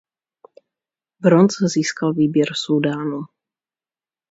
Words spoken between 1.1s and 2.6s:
Bronz získal výběr